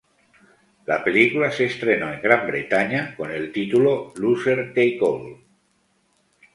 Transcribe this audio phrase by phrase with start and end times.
[0.87, 5.37] La película se estrenó en Gran Bretaña con el título "Loser take all".